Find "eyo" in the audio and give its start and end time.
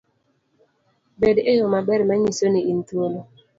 1.51-1.65